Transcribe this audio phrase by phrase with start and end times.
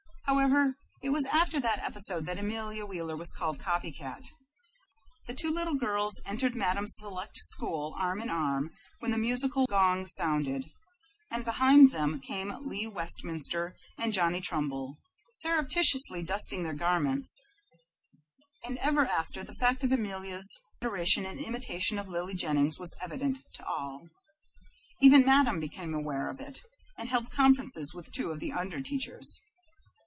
[0.31, 4.31] However, it was after that episode that Amelia Wheeler was called "Copy Cat."
[5.27, 10.07] The two little girls entered Madame's select school arm in arm, when the musical gong
[10.07, 10.71] sounded,
[11.29, 14.99] and behind them came Lee Westminster and Johnny Trumbull,
[15.33, 17.37] surreptitiously dusting their garments,
[18.63, 20.49] and ever after the fact of Amelia's
[20.81, 24.07] adoration and imitation of Lily Jennings was evident to all.
[25.01, 26.61] Even Madame became aware of it,
[26.97, 29.41] and held conferences with two of the under teachers.